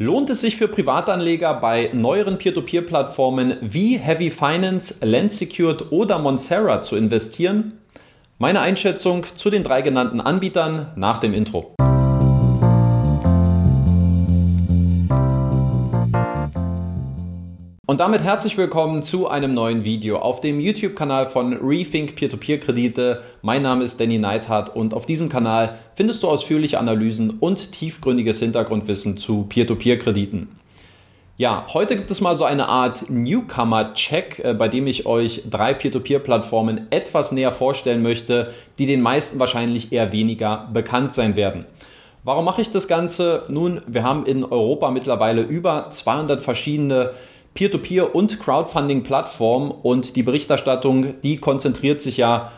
[0.00, 6.82] Lohnt es sich für Privatanleger bei neueren Peer-to-Peer-Plattformen wie Heavy Finance, Land Secured oder Monsera
[6.82, 7.72] zu investieren?
[8.38, 11.74] Meine Einschätzung zu den drei genannten Anbietern nach dem Intro.
[17.88, 23.22] Und damit herzlich willkommen zu einem neuen Video auf dem YouTube-Kanal von Rethink Peer-to-Peer-Kredite.
[23.40, 28.40] Mein Name ist Danny Neithardt und auf diesem Kanal findest du ausführliche Analysen und tiefgründiges
[28.40, 30.48] Hintergrundwissen zu Peer-to-Peer-Krediten.
[31.38, 35.72] Ja, heute gibt es mal so eine Art Newcomer-Check, äh, bei dem ich euch drei
[35.72, 41.64] Peer-to-Peer-Plattformen etwas näher vorstellen möchte, die den meisten wahrscheinlich eher weniger bekannt sein werden.
[42.22, 43.44] Warum mache ich das Ganze?
[43.48, 47.12] Nun, wir haben in Europa mittlerweile über 200 verschiedene
[47.54, 52.52] Peer-to-Peer- und Crowdfunding-Plattform und die Berichterstattung, die konzentriert sich ja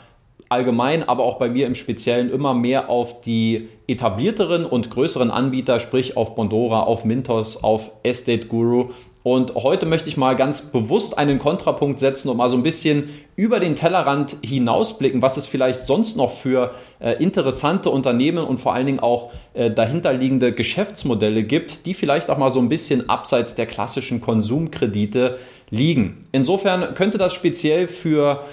[0.50, 5.78] allgemein, aber auch bei mir im Speziellen immer mehr auf die etablierteren und größeren Anbieter,
[5.78, 8.90] sprich auf Bondora, auf Mintos, auf Estate Guru
[9.22, 13.10] und heute möchte ich mal ganz bewusst einen Kontrapunkt setzen und mal so ein bisschen
[13.36, 18.72] über den Tellerrand hinausblicken, was es vielleicht sonst noch für äh, interessante Unternehmen und vor
[18.72, 23.54] allen Dingen auch äh, dahinterliegende Geschäftsmodelle gibt, die vielleicht auch mal so ein bisschen abseits
[23.54, 26.26] der klassischen Konsumkredite liegen.
[26.32, 28.44] Insofern könnte das speziell für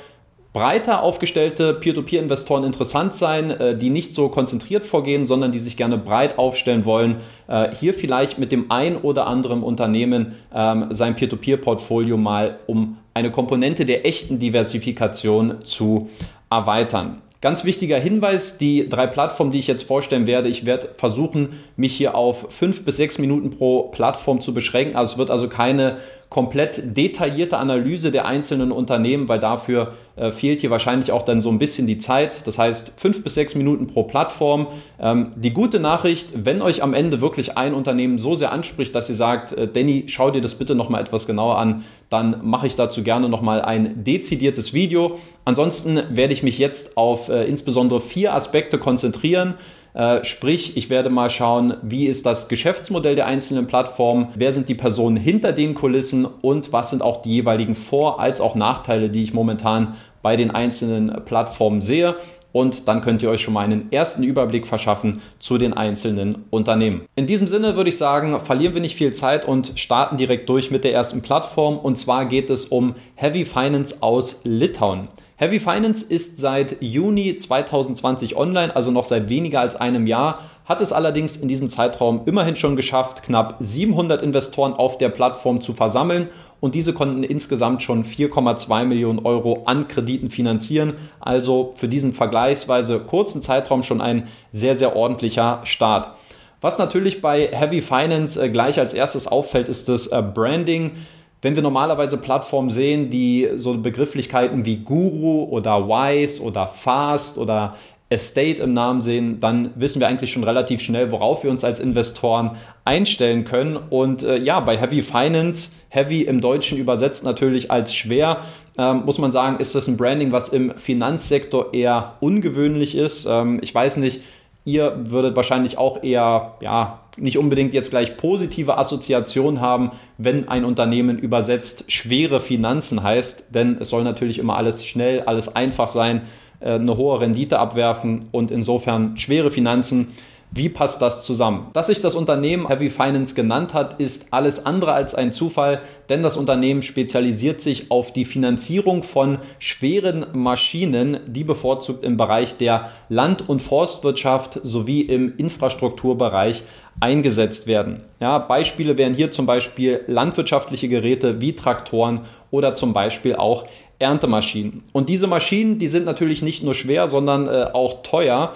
[0.58, 6.00] breiter aufgestellte Peer-to-Peer-Investoren interessant sein, äh, die nicht so konzentriert vorgehen, sondern die sich gerne
[6.00, 12.18] breit aufstellen wollen, äh, hier vielleicht mit dem ein oder anderen Unternehmen ähm, sein Peer-to-Peer-Portfolio
[12.18, 16.10] mal um eine Komponente der echten Diversifikation zu
[16.50, 17.22] erweitern.
[17.40, 21.96] Ganz wichtiger Hinweis, die drei Plattformen, die ich jetzt vorstellen werde, ich werde versuchen, mich
[21.96, 24.96] hier auf fünf bis sechs Minuten pro Plattform zu beschränken.
[24.96, 25.98] Also es wird also keine
[26.30, 31.50] komplett detaillierte Analyse der einzelnen Unternehmen, weil dafür äh, fehlt hier wahrscheinlich auch dann so
[31.50, 32.46] ein bisschen die Zeit.
[32.46, 34.68] Das heißt, fünf bis sechs Minuten pro Plattform.
[35.00, 39.08] Ähm, die gute Nachricht, wenn euch am Ende wirklich ein Unternehmen so sehr anspricht, dass
[39.10, 42.76] ihr sagt, äh, Danny, schau dir das bitte nochmal etwas genauer an, dann mache ich
[42.76, 45.18] dazu gerne nochmal ein dezidiertes Video.
[45.46, 49.54] Ansonsten werde ich mich jetzt auf äh, insbesondere vier Aspekte konzentrieren.
[49.98, 54.70] Äh, sprich, ich werde mal schauen, wie ist das Geschäftsmodell der einzelnen Plattformen, wer sind
[54.70, 59.10] die Personen hinter den Kulissen und was sind auch die jeweiligen Vor- als auch Nachteile,
[59.10, 62.16] die ich momentan bei den einzelnen Plattformen sehe.
[62.52, 67.06] Und dann könnt ihr euch schon mal einen ersten Überblick verschaffen zu den einzelnen Unternehmen.
[67.16, 70.70] In diesem Sinne würde ich sagen, verlieren wir nicht viel Zeit und starten direkt durch
[70.70, 71.76] mit der ersten Plattform.
[71.78, 75.08] Und zwar geht es um Heavy Finance aus Litauen.
[75.40, 80.82] Heavy Finance ist seit Juni 2020 online, also noch seit weniger als einem Jahr, hat
[80.82, 85.74] es allerdings in diesem Zeitraum immerhin schon geschafft, knapp 700 Investoren auf der Plattform zu
[85.74, 90.94] versammeln und diese konnten insgesamt schon 4,2 Millionen Euro an Krediten finanzieren.
[91.20, 96.18] Also für diesen vergleichsweise kurzen Zeitraum schon ein sehr, sehr ordentlicher Start.
[96.62, 100.94] Was natürlich bei Heavy Finance äh, gleich als erstes auffällt, ist das äh, Branding.
[101.42, 107.76] Wenn wir normalerweise Plattformen sehen, die so Begrifflichkeiten wie Guru oder Wise oder Fast oder
[108.10, 111.80] Estate im Namen sehen, dann wissen wir eigentlich schon relativ schnell, worauf wir uns als
[111.80, 112.52] Investoren
[112.86, 113.76] einstellen können.
[113.76, 118.42] Und äh, ja, bei Heavy Finance, Heavy im Deutschen übersetzt natürlich als schwer,
[118.78, 123.26] ähm, muss man sagen, ist das ein Branding, was im Finanzsektor eher ungewöhnlich ist.
[123.30, 124.22] Ähm, ich weiß nicht,
[124.64, 130.66] ihr würdet wahrscheinlich auch eher, ja, nicht unbedingt jetzt gleich positive Assoziationen haben, wenn ein
[130.66, 136.22] Unternehmen übersetzt schwere Finanzen heißt, denn es soll natürlich immer alles schnell, alles einfach sein,
[136.60, 140.10] äh, eine hohe Rendite abwerfen und insofern schwere Finanzen
[140.52, 141.68] wie passt das zusammen?
[141.74, 146.24] Dass sich das Unternehmen Heavy Finance genannt hat, ist alles andere als ein Zufall, denn
[146.24, 152.90] das Unternehmen spezialisiert sich auf die Finanzierung von schweren Maschinen, die bevorzugt im Bereich der
[153.10, 156.64] Land- und Forstwirtschaft sowie im Infrastrukturbereich
[157.02, 158.02] eingesetzt werden.
[158.22, 162.22] Ja, Beispiele wären hier zum Beispiel landwirtschaftliche Geräte wie Traktoren
[162.52, 163.66] oder zum Beispiel auch
[164.00, 164.84] Erntemaschinen.
[164.94, 168.54] Und diese Maschinen, die sind natürlich nicht nur schwer, sondern äh, auch teuer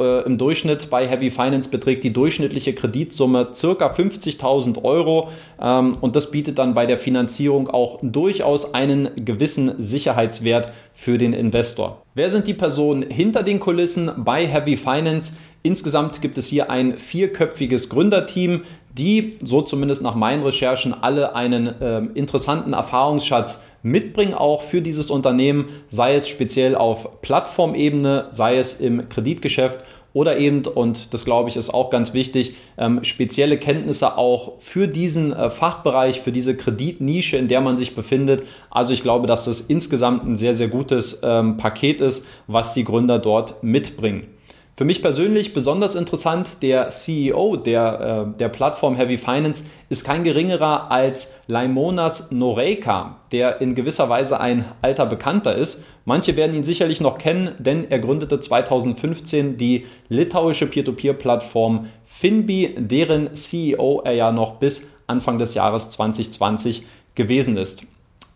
[0.00, 6.16] äh, im Durchschnitt bei Heavy Finance beträgt die durchschnittliche Kreditsumme circa 50.000 Euro ähm, und
[6.16, 12.02] das bietet dann bei der Finanzierung auch durchaus einen gewissen Sicherheitswert für den Investor.
[12.14, 15.34] Wer sind die Personen hinter den Kulissen bei Heavy Finance?
[15.62, 18.62] Insgesamt gibt es hier ein vierköpfiges Gründerteam,
[18.96, 25.10] die, so zumindest nach meinen Recherchen, alle einen äh, interessanten Erfahrungsschatz mitbringen, auch für dieses
[25.10, 29.78] Unternehmen, sei es speziell auf Plattformebene, sei es im Kreditgeschäft
[30.14, 34.88] oder eben, und das glaube ich ist auch ganz wichtig, ähm, spezielle Kenntnisse auch für
[34.88, 38.44] diesen äh, Fachbereich, für diese Kreditnische, in der man sich befindet.
[38.70, 42.84] Also ich glaube, dass das insgesamt ein sehr, sehr gutes ähm, Paket ist, was die
[42.84, 44.28] Gründer dort mitbringen.
[44.76, 50.24] Für mich persönlich besonders interessant, der CEO der, äh, der Plattform Heavy Finance ist kein
[50.24, 55.84] geringerer als Laimonas Noreika, der in gewisser Weise ein alter Bekannter ist.
[56.04, 63.36] Manche werden ihn sicherlich noch kennen, denn er gründete 2015 die litauische Peer-to-Peer-Plattform Finbi, deren
[63.36, 66.84] CEO er ja noch bis Anfang des Jahres 2020
[67.14, 67.86] gewesen ist.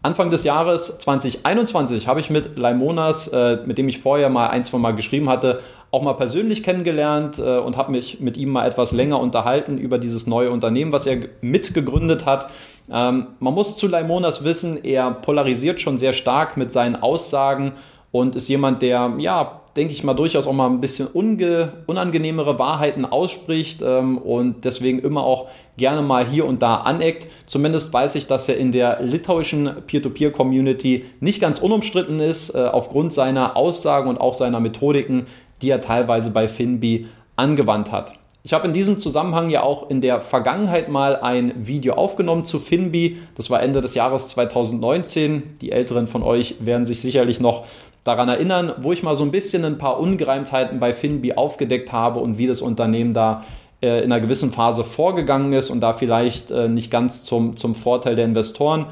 [0.00, 4.62] Anfang des Jahres 2021 habe ich mit Laimonas, äh, mit dem ich vorher mal ein,
[4.62, 5.60] zwei Mal geschrieben hatte,
[5.90, 9.98] auch mal persönlich kennengelernt äh, und habe mich mit ihm mal etwas länger unterhalten über
[9.98, 12.48] dieses neue Unternehmen, was er mitgegründet hat.
[12.90, 17.72] Ähm, man muss zu Laimonas wissen, er polarisiert schon sehr stark mit seinen Aussagen
[18.12, 23.06] und ist jemand, der, ja, denke ich mal, durchaus auch mal ein bisschen unangenehmere Wahrheiten
[23.06, 27.28] ausspricht ähm, und deswegen immer auch gerne mal hier und da aneckt.
[27.46, 33.12] Zumindest weiß ich, dass er in der litauischen Peer-to-Peer-Community nicht ganz unumstritten ist, äh, aufgrund
[33.12, 35.26] seiner Aussagen und auch seiner Methodiken,
[35.62, 38.14] die er teilweise bei Finbi angewandt hat.
[38.44, 42.60] Ich habe in diesem Zusammenhang ja auch in der Vergangenheit mal ein Video aufgenommen zu
[42.60, 43.18] Finbi.
[43.36, 45.58] Das war Ende des Jahres 2019.
[45.60, 47.66] Die Älteren von euch werden sich sicherlich noch
[48.08, 52.18] daran erinnern, wo ich mal so ein bisschen ein paar Ungereimtheiten bei Finbi aufgedeckt habe
[52.20, 53.44] und wie das Unternehmen da
[53.80, 57.74] äh, in einer gewissen Phase vorgegangen ist und da vielleicht äh, nicht ganz zum, zum
[57.74, 58.86] Vorteil der Investoren.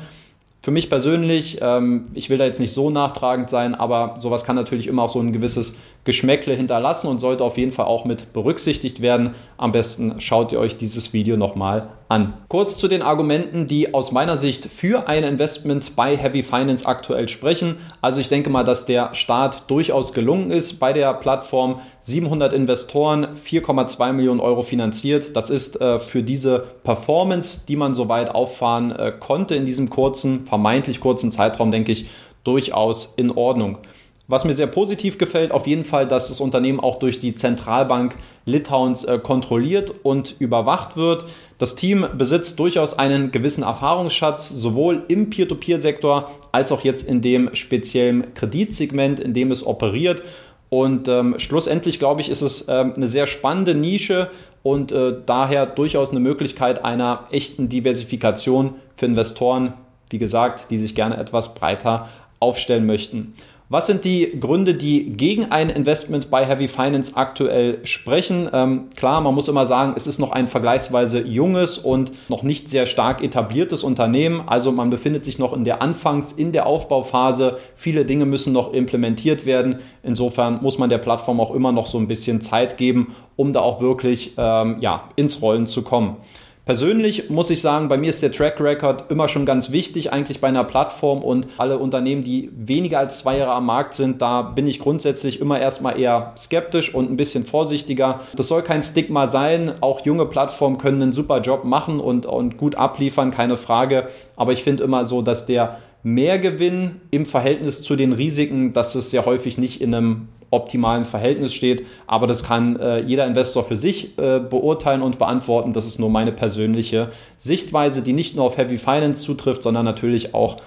[0.63, 4.57] Für mich persönlich, ähm, ich will da jetzt nicht so nachtragend sein, aber sowas kann
[4.57, 5.77] natürlich immer auch so ein gewisses
[6.07, 9.35] Geschmäckle hinterlassen und sollte auf jeden Fall auch mit berücksichtigt werden.
[9.59, 12.35] Am besten schaut ihr euch dieses Video nochmal an.
[12.49, 17.29] Kurz zu den Argumenten, die aus meiner Sicht für ein Investment bei Heavy Finance aktuell
[17.29, 17.77] sprechen.
[18.01, 21.81] Also ich denke mal, dass der Start durchaus gelungen ist bei der Plattform.
[22.01, 25.37] 700 Investoren, 4,2 Millionen Euro finanziert.
[25.37, 30.47] Das ist äh, für diese Performance, die man soweit auffahren äh, konnte in diesem kurzen,
[30.47, 32.07] vermeintlich kurzen Zeitraum, denke ich,
[32.45, 33.79] durchaus in Ordnung.
[34.29, 38.17] Was mir sehr positiv gefällt, auf jeden Fall, dass das Unternehmen auch durch die Zentralbank
[38.45, 41.25] Litauens äh, kontrolliert und überwacht wird.
[41.59, 47.55] Das Team besitzt durchaus einen gewissen Erfahrungsschatz, sowohl im Peer-to-Peer-Sektor als auch jetzt in dem
[47.55, 50.23] speziellen Kreditsegment, in dem es operiert.
[50.71, 54.31] Und ähm, schlussendlich, glaube ich, ist es ähm, eine sehr spannende Nische
[54.65, 59.75] und äh, daher durchaus eine Möglichkeit einer echten Diversifikation für Investoren,
[60.11, 62.09] wie gesagt, die sich gerne etwas breiter
[62.41, 63.35] aufstellen möchten.
[63.69, 68.49] Was sind die Gründe, die gegen ein Investment bei Heavy Finance aktuell sprechen?
[68.53, 72.69] Ähm, klar, man muss immer sagen, es ist noch ein vergleichsweise junges und noch nicht
[72.69, 74.45] sehr stark etabliertes Unternehmen.
[74.47, 77.59] Also man befindet sich noch in der Anfangs-, in der Aufbauphase.
[77.75, 79.81] Viele Dinge müssen noch implementiert werden.
[80.05, 83.63] Insofern muss man der Plattform auch immer noch so ein bisschen Zeit geben, um da
[83.63, 86.19] auch wirklich ähm, ja, ins Rollen zu kommen.
[86.67, 90.41] Persönlich muss ich sagen, bei mir ist der Track Record immer schon ganz wichtig, eigentlich
[90.41, 94.43] bei einer Plattform und alle Unternehmen, die weniger als zwei Jahre am Markt sind, da
[94.43, 98.23] bin ich grundsätzlich immer erstmal eher skeptisch und ein bisschen vorsichtiger.
[98.35, 99.75] Das soll kein Stigma sein.
[99.81, 104.09] Auch junge Plattformen können einen super Job machen und, und gut abliefern, keine Frage.
[104.35, 109.11] Aber ich finde immer so, dass der Mehrgewinn im Verhältnis zu den Risiken, dass es
[109.11, 111.87] sehr häufig nicht in einem optimalen Verhältnis steht.
[112.07, 115.73] Aber das kann äh, jeder Investor für sich äh, beurteilen und beantworten.
[115.73, 120.35] Das ist nur meine persönliche Sichtweise, die nicht nur auf Heavy Finance zutrifft, sondern natürlich
[120.35, 120.63] auch auf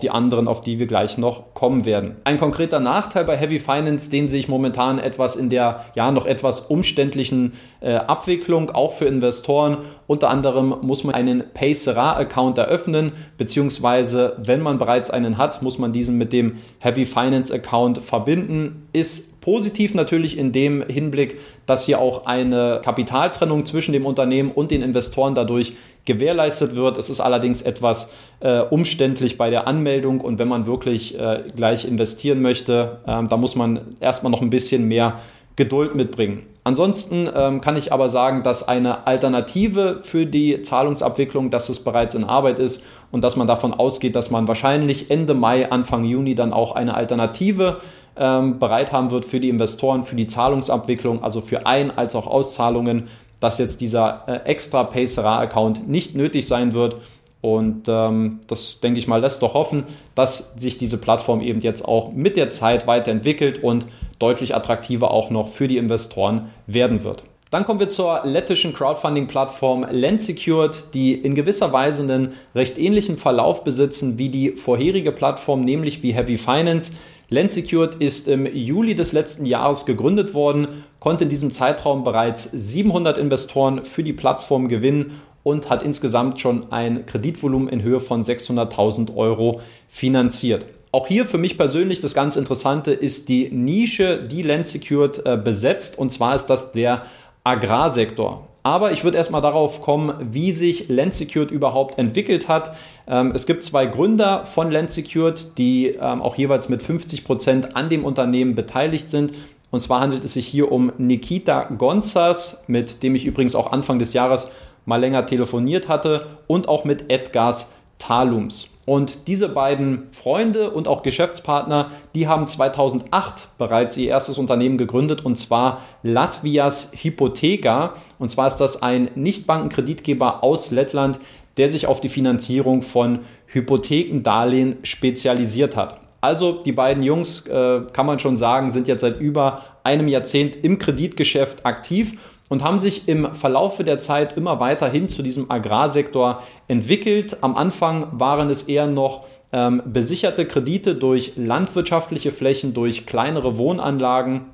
[0.00, 2.16] die anderen, auf die wir gleich noch kommen werden.
[2.24, 6.26] Ein konkreter Nachteil bei Heavy Finance, den sehe ich momentan etwas in der ja noch
[6.26, 9.78] etwas umständlichen äh, Abwicklung, auch für Investoren.
[10.06, 15.92] Unter anderem muss man einen Paysera-Account eröffnen, beziehungsweise wenn man bereits einen hat, muss man
[15.92, 18.88] diesen mit dem Heavy Finance Account verbinden.
[18.92, 24.70] Ist positiv natürlich in dem Hinblick, dass hier auch eine Kapitaltrennung zwischen dem Unternehmen und
[24.70, 25.74] den Investoren dadurch
[26.08, 26.98] gewährleistet wird.
[26.98, 31.84] Es ist allerdings etwas äh, umständlich bei der Anmeldung und wenn man wirklich äh, gleich
[31.84, 35.20] investieren möchte, äh, da muss man erstmal noch ein bisschen mehr
[35.54, 36.46] Geduld mitbringen.
[36.64, 42.14] Ansonsten ähm, kann ich aber sagen, dass eine Alternative für die Zahlungsabwicklung, dass es bereits
[42.14, 46.34] in Arbeit ist und dass man davon ausgeht, dass man wahrscheinlich Ende Mai, Anfang Juni
[46.34, 47.78] dann auch eine Alternative
[48.16, 52.26] ähm, bereit haben wird für die Investoren, für die Zahlungsabwicklung, also für Ein- als auch
[52.26, 53.08] Auszahlungen
[53.40, 56.96] dass jetzt dieser äh, extra Pacera-Account nicht nötig sein wird.
[57.40, 61.84] Und ähm, das, denke ich mal, lässt doch hoffen, dass sich diese Plattform eben jetzt
[61.84, 63.86] auch mit der Zeit weiterentwickelt und
[64.18, 67.22] deutlich attraktiver auch noch für die Investoren werden wird.
[67.50, 73.64] Dann kommen wir zur lettischen Crowdfunding-Plattform Landsecured, die in gewisser Weise einen recht ähnlichen Verlauf
[73.64, 76.92] besitzen wie die vorherige Plattform, nämlich wie Heavy Finance.
[77.30, 83.18] Landsecured ist im Juli des letzten Jahres gegründet worden, konnte in diesem Zeitraum bereits 700
[83.18, 89.14] Investoren für die Plattform gewinnen und hat insgesamt schon ein Kreditvolumen in Höhe von 600.000
[89.14, 90.64] Euro finanziert.
[90.90, 95.36] Auch hier für mich persönlich das ganz Interessante ist die Nische, die Land Secured äh,
[95.36, 95.98] besetzt.
[95.98, 97.02] Und zwar ist das der
[97.44, 98.47] Agrarsektor.
[98.62, 102.76] Aber ich würde erstmal darauf kommen, wie sich Land Secured überhaupt entwickelt hat.
[103.06, 107.76] Ähm, es gibt zwei Gründer von Land Secured, die ähm, auch jeweils mit 50 Prozent
[107.76, 109.32] an dem Unternehmen beteiligt sind.
[109.70, 113.98] Und zwar handelt es sich hier um Nikita Gonzas, mit dem ich übrigens auch Anfang
[113.98, 114.50] des Jahres
[114.86, 118.70] mal länger telefoniert hatte, und auch mit Edgars Talums.
[118.88, 125.26] Und diese beiden Freunde und auch Geschäftspartner, die haben 2008 bereits ihr erstes Unternehmen gegründet
[125.26, 127.92] und zwar Latvias Hypotheka.
[128.18, 131.20] Und zwar ist das ein Nichtbankenkreditgeber aus Lettland,
[131.58, 133.18] der sich auf die Finanzierung von
[133.48, 136.00] Hypothekendarlehen spezialisiert hat.
[136.22, 140.56] Also die beiden Jungs, äh, kann man schon sagen, sind jetzt seit über einem Jahrzehnt
[140.64, 142.18] im Kreditgeschäft aktiv
[142.48, 147.38] und haben sich im Verlaufe der Zeit immer weiter hin zu diesem Agrarsektor entwickelt.
[147.42, 154.46] Am Anfang waren es eher noch ähm, besicherte Kredite durch landwirtschaftliche Flächen, durch kleinere Wohnanlagen,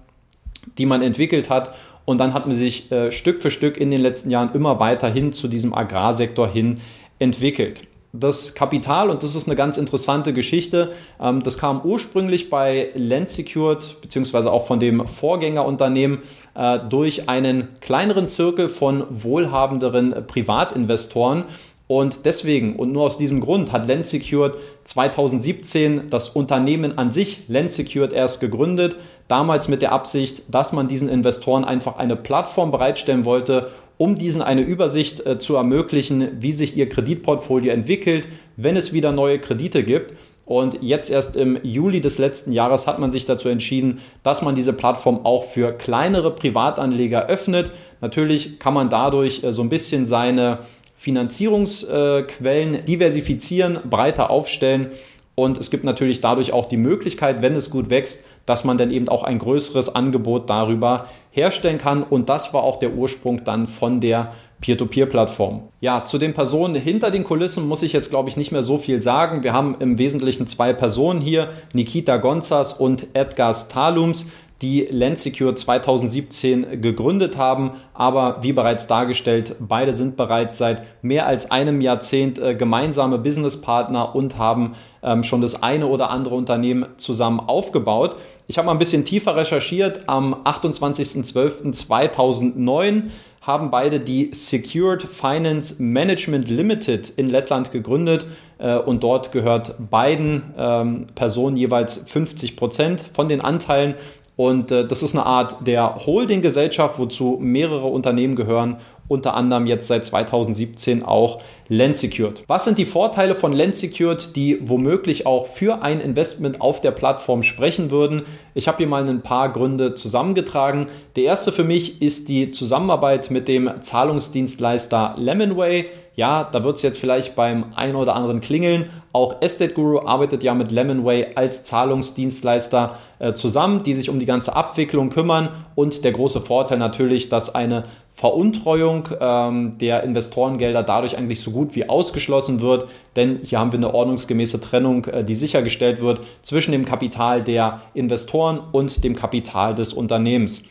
[0.79, 1.75] die man entwickelt hat.
[2.05, 5.09] Und dann hat man sich äh, Stück für Stück in den letzten Jahren immer weiter
[5.09, 6.75] hin zu diesem Agrarsektor hin
[7.19, 7.83] entwickelt
[8.17, 13.29] das Kapital, und das ist eine ganz interessante Geschichte, ähm, das kam ursprünglich bei Land
[13.29, 16.21] Secured, beziehungsweise auch von dem Vorgängerunternehmen,
[16.55, 21.45] äh, durch einen kleineren Zirkel von wohlhabenderen Privatinvestoren.
[21.87, 24.55] Und deswegen und nur aus diesem Grund hat Land Secured
[24.85, 28.97] 2017 das Unternehmen an sich, Land Secured, erst gegründet.
[29.29, 34.43] Damals mit der Absicht, dass man diesen Investoren einfach eine Plattform bereitstellen wollte, um diesen
[34.43, 39.85] eine Übersicht äh, zu ermöglichen, wie sich ihr Kreditportfolio entwickelt, wenn es wieder neue Kredite
[39.85, 40.15] gibt.
[40.47, 44.55] Und jetzt erst im Juli des letzten Jahres hat man sich dazu entschieden, dass man
[44.55, 47.71] diese Plattform auch für kleinere Privatanleger öffnet.
[48.01, 50.59] Natürlich kann man dadurch äh, so ein bisschen seine
[50.97, 54.91] Finanzierungsquellen diversifizieren, breiter aufstellen.
[55.35, 58.91] Und es gibt natürlich dadurch auch die Möglichkeit, wenn es gut wächst, dass man dann
[58.91, 62.03] eben auch ein größeres Angebot darüber herstellen kann.
[62.03, 65.63] Und das war auch der Ursprung dann von der Peer-to-Peer-Plattform.
[65.81, 68.79] Ja, zu den Personen hinter den Kulissen muss ich jetzt, glaube ich, nicht mehr so
[68.79, 69.43] viel sagen.
[69.43, 74.27] Wir haben im Wesentlichen zwei Personen hier, Nikita Gonzas und Edgar Talums
[74.63, 77.73] die Landsecure 2017 gegründet haben.
[77.93, 84.15] Aber wie bereits dargestellt, beide sind bereits seit mehr als einem Jahrzehnt äh, gemeinsame Businesspartner
[84.15, 88.17] und haben ähm, schon das eine oder andere Unternehmen zusammen aufgebaut.
[88.47, 90.07] Ich habe mal ein bisschen tiefer recherchiert.
[90.07, 93.05] Am 28.12.2009
[93.41, 98.27] haben beide die Secured Finance Management Limited in Lettland gegründet
[98.59, 103.95] äh, und dort gehört beiden ähm, Personen jeweils 50 Prozent von den Anteilen
[104.37, 109.89] und äh, das ist eine Art der Holding-Gesellschaft, wozu mehrere Unternehmen gehören, unter anderem jetzt
[109.89, 112.43] seit 2017 auch Land Secured.
[112.47, 116.91] Was sind die Vorteile von Land Secured, die womöglich auch für ein Investment auf der
[116.91, 118.23] Plattform sprechen würden?
[118.55, 120.89] Ich habe hier mal ein paar Gründe zusammengetragen.
[121.17, 125.87] Der erste für mich ist die Zusammenarbeit mit dem Zahlungsdienstleister Lemonway.
[126.17, 128.89] Ja, da wird es jetzt vielleicht beim einen oder anderen klingeln.
[129.13, 134.27] Auch Estate Guru arbeitet ja mit Lemonway als Zahlungsdienstleister äh, zusammen, die sich um die
[134.27, 135.49] ganze Abwicklung kümmern.
[135.75, 137.85] Und der große Vorteil natürlich, dass eine
[138.15, 143.79] Veruntreuung ähm, der Investorengelder dadurch eigentlich so gut wie ausgeschlossen wird, denn hier haben wir
[143.79, 149.75] eine ordnungsgemäße Trennung, äh, die sichergestellt wird zwischen dem Kapital der Investoren und dem Kapital
[149.75, 150.63] des Unternehmens.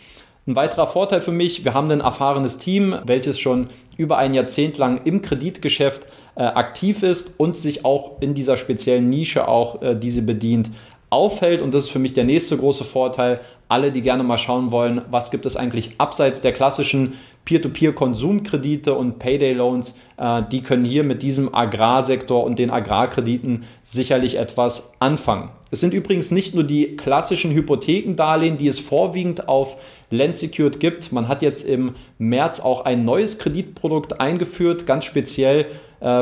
[0.47, 4.77] Ein weiterer Vorteil für mich, wir haben ein erfahrenes Team, welches schon über ein Jahrzehnt
[4.77, 9.95] lang im Kreditgeschäft äh, aktiv ist und sich auch in dieser speziellen Nische auch äh,
[9.95, 10.69] diese bedient
[11.09, 11.61] aufhält.
[11.61, 13.39] Und das ist für mich der nächste große Vorteil.
[13.73, 17.13] Alle, die gerne mal schauen wollen, was gibt es eigentlich abseits der klassischen
[17.43, 24.93] Peer-to-Peer-Konsumkredite und Payday-Loans, äh, die können hier mit diesem Agrarsektor und den Agrarkrediten sicherlich etwas
[24.99, 25.49] anfangen.
[25.71, 29.77] Es sind übrigens nicht nur die klassischen Hypothekendarlehen, die es vorwiegend auf
[30.11, 31.11] Land Secured gibt.
[31.11, 35.65] Man hat jetzt im März auch ein neues Kreditprodukt eingeführt, ganz speziell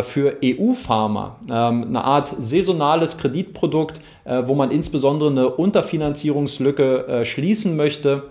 [0.03, 1.38] für EU-Farmer.
[1.50, 8.23] Ähm, eine Art saisonales Kreditprodukt, äh, wo man insbesondere eine Unterfinanzierungslücke äh, schließen möchte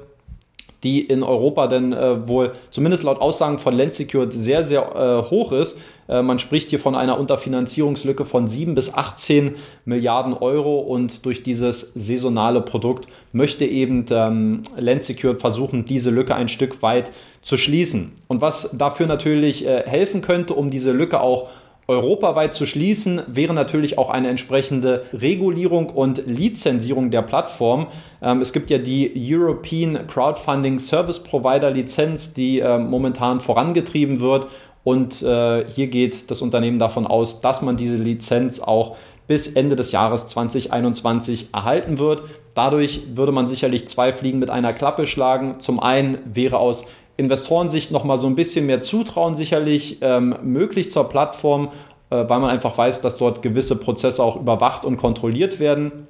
[0.83, 5.31] die in Europa denn äh, wohl zumindest laut Aussagen von Land Secured sehr, sehr äh,
[5.31, 5.79] hoch ist.
[6.09, 11.43] Äh, man spricht hier von einer Unterfinanzierungslücke von 7 bis 18 Milliarden Euro und durch
[11.43, 17.11] dieses saisonale Produkt möchte eben ähm, Land Secured versuchen, diese Lücke ein Stück weit
[17.43, 18.13] zu schließen.
[18.29, 21.49] Und was dafür natürlich äh, helfen könnte, um diese Lücke auch
[21.91, 27.89] europaweit zu schließen, wäre natürlich auch eine entsprechende Regulierung und Lizenzierung der Plattform.
[28.23, 34.47] Ähm, es gibt ja die European Crowdfunding Service Provider Lizenz, die äh, momentan vorangetrieben wird.
[34.83, 39.77] Und äh, hier geht das Unternehmen davon aus, dass man diese Lizenz auch bis Ende
[39.77, 42.23] des Jahres 2021 erhalten wird.
[42.55, 45.61] Dadurch würde man sicherlich zwei Fliegen mit einer Klappe schlagen.
[45.61, 46.87] Zum einen wäre aus
[47.21, 51.69] Investorensicht nochmal so ein bisschen mehr Zutrauen sicherlich ähm, möglich zur Plattform,
[52.11, 56.09] äh, weil man einfach weiß, dass dort gewisse Prozesse auch überwacht und kontrolliert werden.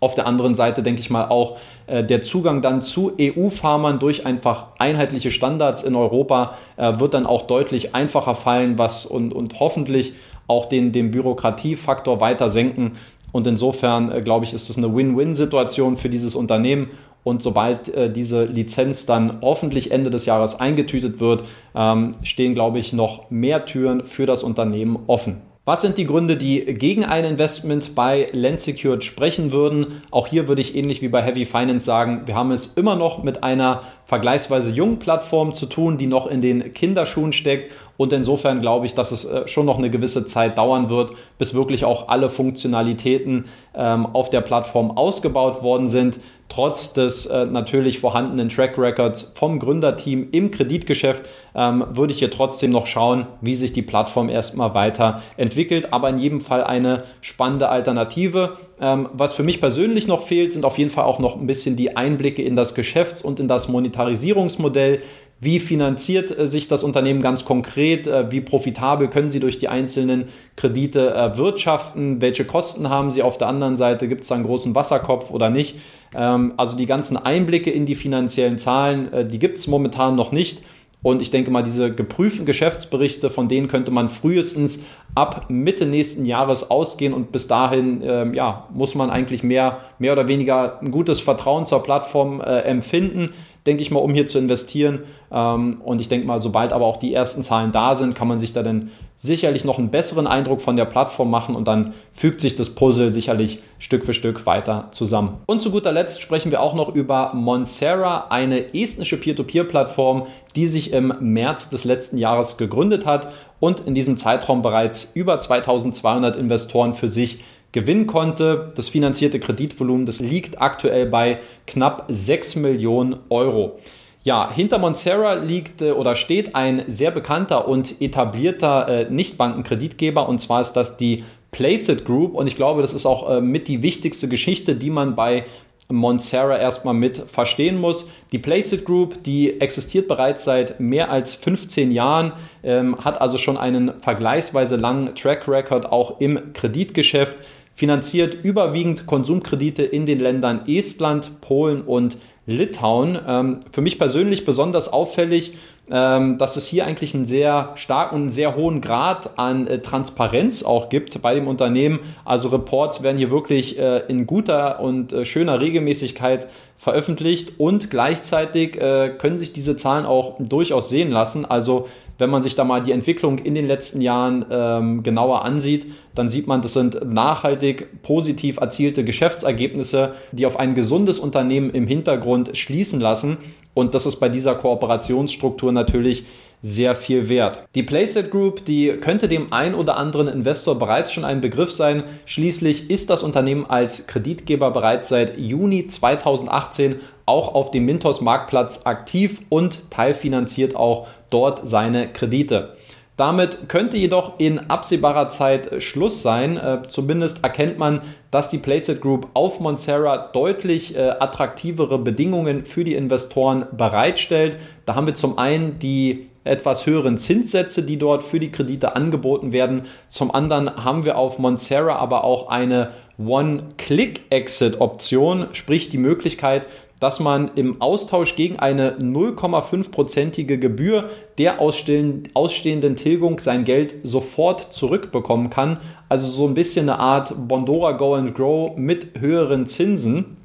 [0.00, 4.26] Auf der anderen Seite denke ich mal auch äh, der Zugang dann zu EU-Farmern durch
[4.26, 9.58] einfach einheitliche Standards in Europa äh, wird dann auch deutlich einfacher fallen, was und, und
[9.60, 10.12] hoffentlich
[10.46, 12.96] auch den, den Bürokratiefaktor weiter senken.
[13.32, 16.90] Und insofern, äh, glaube ich, ist es eine Win-Win-Situation für dieses Unternehmen.
[17.24, 21.42] Und sobald äh, diese Lizenz dann hoffentlich Ende des Jahres eingetütet wird,
[21.74, 25.40] ähm, stehen, glaube ich, noch mehr Türen für das Unternehmen offen.
[25.66, 30.02] Was sind die Gründe, die gegen ein Investment bei Land Secured sprechen würden?
[30.10, 33.22] Auch hier würde ich ähnlich wie bei Heavy Finance sagen, wir haben es immer noch
[33.22, 37.72] mit einer vergleichsweise jungen Plattform zu tun, die noch in den Kinderschuhen steckt.
[37.96, 41.54] Und insofern glaube ich, dass es äh, schon noch eine gewisse Zeit dauern wird, bis
[41.54, 46.20] wirklich auch alle Funktionalitäten ähm, auf der Plattform ausgebaut worden sind.
[46.48, 52.30] Trotz des äh, natürlich vorhandenen Track Records vom Gründerteam im Kreditgeschäft ähm, würde ich hier
[52.30, 55.92] trotzdem noch schauen, wie sich die Plattform erstmal weiter entwickelt.
[55.92, 58.56] Aber in jedem Fall eine spannende Alternative.
[58.80, 61.76] Ähm, was für mich persönlich noch fehlt, sind auf jeden Fall auch noch ein bisschen
[61.76, 65.00] die Einblicke in das Geschäfts- und in das Monetarisierungsmodell.
[65.44, 68.06] Wie finanziert äh, sich das Unternehmen ganz konkret?
[68.06, 70.24] Äh, wie profitabel können Sie durch die einzelnen
[70.56, 72.22] Kredite erwirtschaften?
[72.22, 74.08] Welche Kosten haben Sie auf der anderen Seite?
[74.08, 75.76] Gibt es da einen großen Wasserkopf oder nicht?
[76.16, 80.32] Ähm, also die ganzen Einblicke in die finanziellen Zahlen, äh, die gibt es momentan noch
[80.32, 80.62] nicht.
[81.02, 84.82] Und ich denke mal, diese geprüften Geschäftsberichte, von denen könnte man frühestens
[85.14, 87.12] ab Mitte nächsten Jahres ausgehen.
[87.12, 91.66] Und bis dahin ähm, ja, muss man eigentlich mehr, mehr oder weniger ein gutes Vertrauen
[91.66, 93.34] zur Plattform äh, empfinden
[93.66, 95.00] denke ich mal, um hier zu investieren.
[95.32, 98.38] Ähm, und ich denke mal, sobald aber auch die ersten Zahlen da sind, kann man
[98.38, 102.40] sich da dann sicherlich noch einen besseren Eindruck von der Plattform machen und dann fügt
[102.40, 105.38] sich das Puzzle sicherlich Stück für Stück weiter zusammen.
[105.46, 110.92] Und zu guter Letzt sprechen wir auch noch über Monsera, eine estnische Peer-to-Peer-Plattform, die sich
[110.92, 113.28] im März des letzten Jahres gegründet hat
[113.60, 117.40] und in diesem Zeitraum bereits über 2200 Investoren für sich
[117.74, 118.72] gewinnen konnte.
[118.76, 123.78] Das finanzierte Kreditvolumen, das liegt aktuell bei knapp 6 Millionen Euro.
[124.22, 130.38] Ja, hinter Monsera liegt äh, oder steht ein sehr bekannter und etablierter äh, Nichtbankenkreditgeber und
[130.38, 133.82] zwar ist das die Placeit Group und ich glaube, das ist auch äh, mit die
[133.82, 135.44] wichtigste Geschichte, die man bei
[135.88, 138.08] Monsera erstmal mit verstehen muss.
[138.32, 142.32] Die Placeit Group, die existiert bereits seit mehr als 15 Jahren,
[142.62, 147.36] ähm, hat also schon einen vergleichsweise langen Track Record auch im Kreditgeschäft
[147.74, 153.18] finanziert überwiegend Konsumkredite in den Ländern Estland, Polen und Litauen.
[153.26, 155.54] Ähm, für mich persönlich besonders auffällig,
[155.86, 160.88] dass es hier eigentlich einen sehr starken und sehr hohen Grad an äh, Transparenz auch
[160.88, 162.00] gibt bei dem Unternehmen.
[162.24, 168.72] Also Reports werden hier wirklich äh, in guter und äh, schöner Regelmäßigkeit veröffentlicht und gleichzeitig
[168.72, 171.46] können sich diese Zahlen auch durchaus sehen lassen.
[171.46, 171.86] Also
[172.18, 176.28] wenn man sich da mal die Entwicklung in den letzten Jahren ähm, genauer ansieht, dann
[176.28, 182.56] sieht man, das sind nachhaltig positiv erzielte Geschäftsergebnisse, die auf ein gesundes Unternehmen im Hintergrund
[182.56, 183.38] schließen lassen.
[183.74, 186.24] Und das ist bei dieser Kooperationsstruktur natürlich
[186.62, 187.62] sehr viel wert.
[187.74, 192.04] Die Playset Group, die könnte dem ein oder anderen Investor bereits schon ein Begriff sein.
[192.24, 198.86] Schließlich ist das Unternehmen als Kreditgeber bereits seit Juni 2018 auch auf dem Mintos Marktplatz
[198.86, 202.76] aktiv und teilfinanziert auch dort seine Kredite.
[203.16, 206.56] Damit könnte jedoch in absehbarer Zeit Schluss sein.
[206.56, 208.00] Äh, zumindest erkennt man,
[208.32, 214.56] dass die Placeit Group auf Monsera deutlich äh, attraktivere Bedingungen für die Investoren bereitstellt.
[214.84, 219.52] Da haben wir zum einen die etwas höheren Zinssätze, die dort für die Kredite angeboten
[219.52, 219.84] werden.
[220.08, 226.66] Zum anderen haben wir auf Monsera aber auch eine One-Click-Exit-Option, sprich die Möglichkeit,
[227.04, 235.50] dass man im Austausch gegen eine 0,5-prozentige Gebühr der ausstehenden Tilgung sein Geld sofort zurückbekommen
[235.50, 235.80] kann.
[236.08, 240.38] Also so ein bisschen eine Art Bondora Go and Grow mit höheren Zinsen.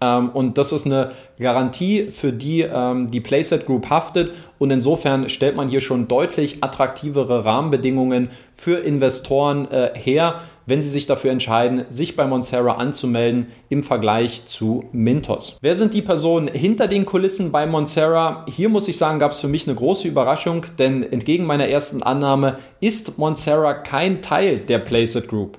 [0.00, 4.32] Ähm, und das ist eine Garantie, für die ähm, die Playset Group haftet.
[4.58, 10.90] Und insofern stellt man hier schon deutlich attraktivere Rahmenbedingungen für Investoren äh, her, wenn sie
[10.90, 15.58] sich dafür entscheiden, sich bei Monsera anzumelden im Vergleich zu Mintos.
[15.62, 18.44] Wer sind die Personen hinter den Kulissen bei Monsera?
[18.48, 22.02] Hier muss ich sagen, gab es für mich eine große Überraschung, denn entgegen meiner ersten
[22.02, 25.56] Annahme ist Monsera kein Teil der Placeit Group.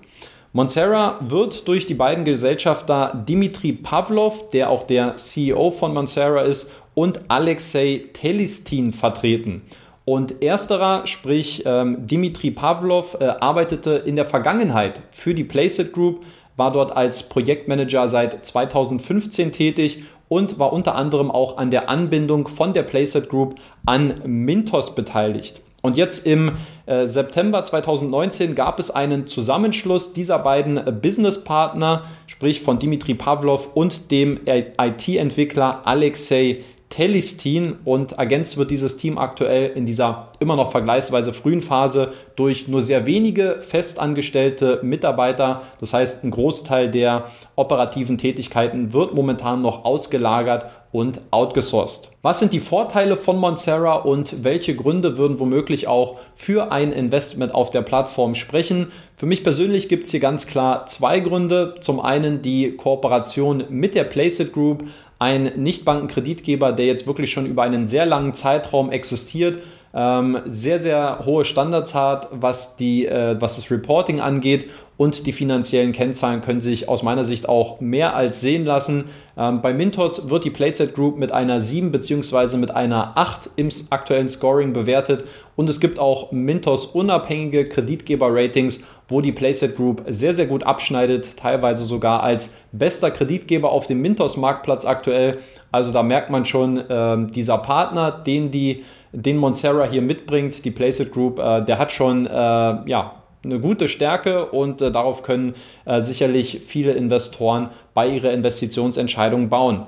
[0.51, 6.71] Monsera wird durch die beiden Gesellschafter Dimitri Pavlov, der auch der CEO von Monsera ist,
[6.95, 9.61] und Alexei Telistin vertreten.
[10.05, 16.23] Und ersterer, sprich ähm, Dimitri Pavlov, äh, arbeitete in der Vergangenheit für die Placeit Group,
[16.57, 22.47] war dort als Projektmanager seit 2015 tätig und war unter anderem auch an der Anbindung
[22.47, 23.53] von der Placeit Group
[23.85, 25.61] an Mintos beteiligt.
[25.81, 26.53] Und jetzt im
[26.85, 33.75] äh, September 2019 gab es einen Zusammenschluss dieser beiden äh, Businesspartner, sprich von Dimitri Pavlov
[33.75, 40.71] und dem IT-Entwickler Alexei Telistin und ergänzt wird dieses Team aktuell in dieser immer noch
[40.71, 45.61] vergleichsweise frühen Phase durch nur sehr wenige festangestellte Mitarbeiter.
[45.79, 47.25] Das heißt, ein Großteil der
[47.55, 52.09] operativen Tätigkeiten wird momentan noch ausgelagert und outgesourced.
[52.23, 57.53] Was sind die Vorteile von Monstera und welche Gründe würden womöglich auch für ein Investment
[57.53, 58.91] auf der Plattform sprechen?
[59.19, 61.75] Für mich persönlich gibt es hier ganz klar zwei Gründe.
[61.81, 64.85] Zum einen die Kooperation mit der Placeit Group,
[65.19, 69.61] ein Nichtbankenkreditgeber, der jetzt wirklich schon über einen sehr langen Zeitraum existiert,
[69.93, 75.31] ähm, sehr, sehr hohe Standards hat, was, die, äh, was das Reporting angeht und die
[75.31, 79.05] finanziellen Kennzahlen können sich aus meiner Sicht auch mehr als sehen lassen.
[79.37, 82.57] Ähm, bei Mintos wird die Playset Group mit einer 7 bzw.
[82.57, 85.23] mit einer 8 im aktuellen Scoring bewertet
[85.55, 91.37] und es gibt auch Mintos unabhängige Kreditgeber-Ratings, wo die Playset Group sehr, sehr gut abschneidet,
[91.37, 95.39] teilweise sogar als bester Kreditgeber auf dem Mintos-Marktplatz aktuell.
[95.71, 100.71] Also da merkt man schon, ähm, dieser Partner, den die den Monserra hier mitbringt, die
[100.71, 105.55] Placeit Group, äh, der hat schon äh, ja, eine gute Stärke und äh, darauf können
[105.85, 109.85] äh, sicherlich viele Investoren bei ihrer Investitionsentscheidung bauen.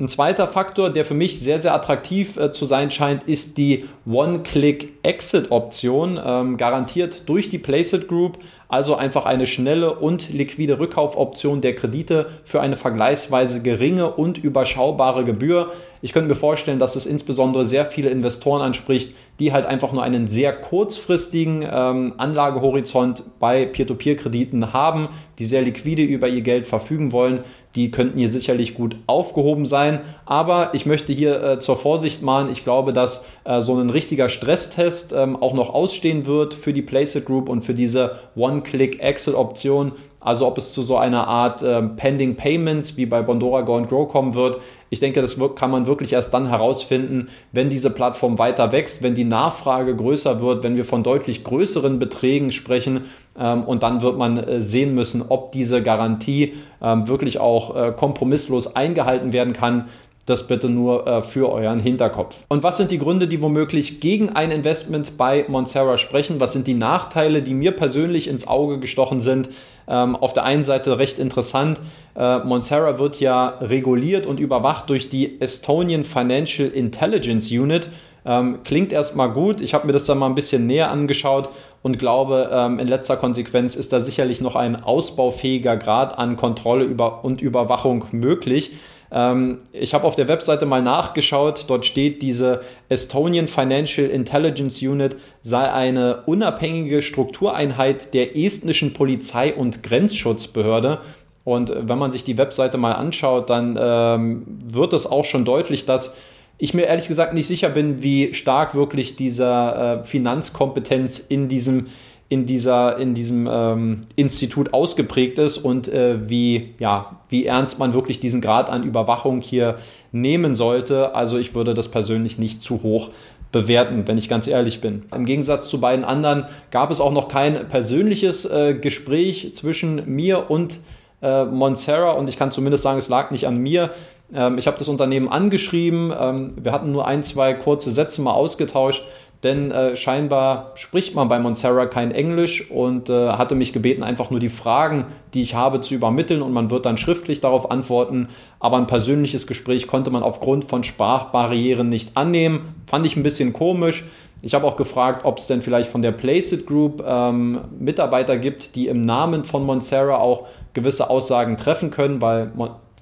[0.00, 3.84] Ein zweiter Faktor, der für mich sehr, sehr attraktiv äh, zu sein scheint, ist die
[4.04, 8.38] One-Click-Exit-Option, ähm, garantiert durch die Placeit Group,
[8.72, 15.24] also einfach eine schnelle und liquide Rückkaufoption der Kredite für eine vergleichsweise geringe und überschaubare
[15.24, 15.72] Gebühr.
[16.00, 20.02] Ich könnte mir vorstellen, dass es insbesondere sehr viele Investoren anspricht, die halt einfach nur
[20.02, 25.08] einen sehr kurzfristigen ähm, Anlagehorizont bei Peer-to-Peer-Krediten haben,
[25.38, 27.40] die sehr liquide über ihr Geld verfügen wollen.
[27.74, 30.00] Die könnten hier sicherlich gut aufgehoben sein.
[30.26, 32.50] Aber ich möchte hier äh, zur Vorsicht mahnen.
[32.50, 36.82] Ich glaube, dass äh, so ein richtiger Stresstest ähm, auch noch ausstehen wird für die
[36.82, 39.92] Placeit Group und für diese One-Click-Exit-Option.
[40.22, 43.88] Also ob es zu so einer Art äh, Pending Payments wie bei Bondora Go and
[43.88, 44.58] Grow kommen wird.
[44.88, 49.14] Ich denke, das kann man wirklich erst dann herausfinden, wenn diese Plattform weiter wächst, wenn
[49.14, 53.06] die Nachfrage größer wird, wenn wir von deutlich größeren Beträgen sprechen.
[53.38, 57.92] Ähm, und dann wird man äh, sehen müssen, ob diese Garantie ähm, wirklich auch äh,
[57.92, 59.88] kompromisslos eingehalten werden kann.
[60.26, 62.44] Das bitte nur äh, für euren Hinterkopf.
[62.48, 66.38] Und was sind die Gründe, die womöglich gegen ein Investment bei Monserra sprechen?
[66.38, 69.50] Was sind die Nachteile, die mir persönlich ins Auge gestochen sind?
[69.88, 71.80] Ähm, auf der einen Seite recht interessant.
[72.14, 77.88] Äh, Monserra wird ja reguliert und überwacht durch die Estonian Financial Intelligence Unit.
[78.24, 79.60] Ähm, klingt erstmal gut.
[79.60, 81.48] Ich habe mir das dann mal ein bisschen näher angeschaut
[81.82, 86.84] und glaube, ähm, in letzter Konsequenz ist da sicherlich noch ein ausbaufähiger Grad an Kontrolle
[86.84, 88.72] über und Überwachung möglich.
[89.12, 95.16] Ähm, ich habe auf der Webseite mal nachgeschaut, dort steht, diese Estonian Financial Intelligence Unit
[95.42, 101.00] sei eine unabhängige Struktureinheit der estnischen Polizei- und Grenzschutzbehörde.
[101.44, 105.84] Und wenn man sich die Webseite mal anschaut, dann ähm, wird es auch schon deutlich,
[105.84, 106.16] dass
[106.58, 111.88] ich mir ehrlich gesagt nicht sicher bin, wie stark wirklich diese äh, Finanzkompetenz in diesem
[112.32, 117.92] in, dieser, in diesem ähm, Institut ausgeprägt ist und äh, wie, ja, wie ernst man
[117.92, 119.76] wirklich diesen Grad an Überwachung hier
[120.12, 121.14] nehmen sollte.
[121.14, 123.10] Also ich würde das persönlich nicht zu hoch
[123.52, 125.02] bewerten, wenn ich ganz ehrlich bin.
[125.14, 130.50] Im Gegensatz zu beiden anderen gab es auch noch kein persönliches äh, Gespräch zwischen mir
[130.50, 130.78] und
[131.20, 133.90] äh, Monserra und ich kann zumindest sagen, es lag nicht an mir.
[134.32, 136.14] Ähm, ich habe das Unternehmen angeschrieben.
[136.18, 139.04] Ähm, wir hatten nur ein, zwei kurze Sätze mal ausgetauscht
[139.42, 144.30] denn äh, scheinbar spricht man bei Monserra kein Englisch und äh, hatte mich gebeten, einfach
[144.30, 148.28] nur die Fragen, die ich habe, zu übermitteln und man wird dann schriftlich darauf antworten.
[148.60, 152.74] Aber ein persönliches Gespräch konnte man aufgrund von Sprachbarrieren nicht annehmen.
[152.86, 154.04] Fand ich ein bisschen komisch.
[154.42, 158.76] Ich habe auch gefragt, ob es denn vielleicht von der Placeit Group ähm, Mitarbeiter gibt,
[158.76, 162.52] die im Namen von Monserra auch gewisse Aussagen treffen können, weil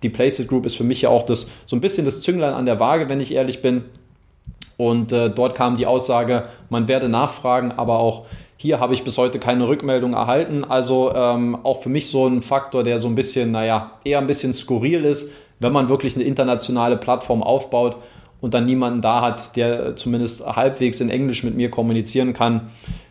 [0.03, 2.67] die Placeit Group ist für mich ja auch das, so ein bisschen das Zünglein an
[2.67, 3.85] der Waage, wenn ich ehrlich bin.
[4.81, 8.25] Und äh, dort kam die Aussage, man werde nachfragen, aber auch
[8.57, 10.65] hier habe ich bis heute keine Rückmeldung erhalten.
[10.65, 14.27] Also ähm, auch für mich so ein Faktor, der so ein bisschen, naja, eher ein
[14.27, 17.99] bisschen skurril ist, wenn man wirklich eine internationale Plattform aufbaut
[18.41, 22.71] und dann niemanden da hat, der zumindest halbwegs in Englisch mit mir kommunizieren kann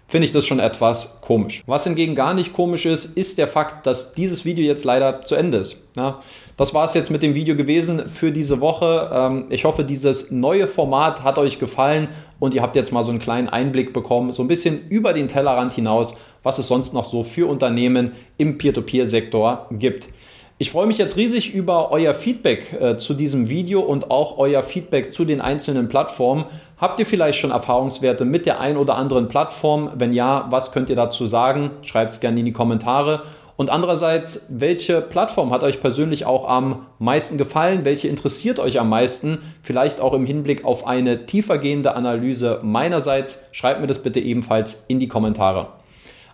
[0.10, 1.62] finde ich das schon etwas komisch.
[1.68, 5.36] Was hingegen gar nicht komisch ist, ist der Fakt, dass dieses Video jetzt leider zu
[5.36, 5.88] Ende ist.
[5.96, 6.20] Ja,
[6.60, 9.10] das war es jetzt mit dem Video gewesen für diese Woche.
[9.14, 13.12] Ähm, ich hoffe, dieses neue Format hat euch gefallen und ihr habt jetzt mal so
[13.12, 17.06] einen kleinen Einblick bekommen, so ein bisschen über den Tellerrand hinaus, was es sonst noch
[17.06, 20.10] so für Unternehmen im Peer-to-Peer-Sektor gibt.
[20.58, 24.62] Ich freue mich jetzt riesig über euer Feedback äh, zu diesem Video und auch euer
[24.62, 26.44] Feedback zu den einzelnen Plattformen.
[26.76, 29.92] Habt ihr vielleicht schon Erfahrungswerte mit der ein oder anderen Plattform?
[29.96, 31.72] Wenn ja, was könnt ihr dazu sagen?
[31.84, 33.24] Schreibt es gerne in die Kommentare.
[33.60, 37.84] Und andererseits, welche Plattform hat euch persönlich auch am meisten gefallen?
[37.84, 39.40] Welche interessiert euch am meisten?
[39.64, 43.44] Vielleicht auch im Hinblick auf eine tiefergehende Analyse meinerseits.
[43.52, 45.68] Schreibt mir das bitte ebenfalls in die Kommentare.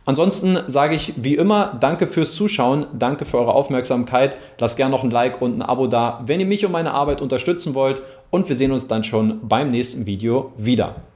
[0.06, 4.38] Ansonsten sage ich wie immer, danke fürs Zuschauen, danke für eure Aufmerksamkeit.
[4.60, 7.24] Lasst gerne noch ein Like und ein Abo da, wenn ihr mich und meine Arbeit
[7.24, 8.04] unterstützen wollt.
[8.30, 10.98] Und wir sehen uns dann schon beim nächsten Video wieder.